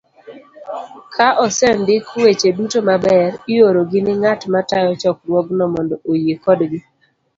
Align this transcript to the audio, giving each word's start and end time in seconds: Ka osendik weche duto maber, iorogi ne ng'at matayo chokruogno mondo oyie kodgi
Ka 1.15 1.27
osendik 1.45 2.05
weche 2.21 2.49
duto 2.57 2.77
maber, 2.89 3.31
iorogi 3.53 3.99
ne 4.03 4.13
ng'at 4.21 4.41
matayo 4.53 4.91
chokruogno 5.01 5.63
mondo 5.73 5.95
oyie 6.11 6.35
kodgi 6.43 6.79